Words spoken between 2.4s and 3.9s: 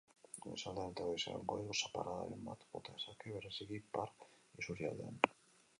bat bota dezake, bereziki